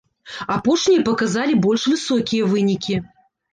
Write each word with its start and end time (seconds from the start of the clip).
Апошнія 0.55 1.03
паказалі 1.09 1.59
больш 1.67 1.87
высокія 1.95 2.51
вынікі. 2.57 3.01